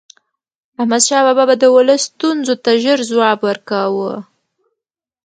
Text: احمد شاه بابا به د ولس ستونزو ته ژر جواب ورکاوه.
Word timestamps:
احمد 0.79 1.01
شاه 1.07 1.21
بابا 1.25 1.43
به 1.49 1.55
د 1.61 1.65
ولس 1.75 2.01
ستونزو 2.09 2.53
ته 2.63 2.71
ژر 2.83 2.99
جواب 3.09 3.39
ورکاوه. 3.47 4.13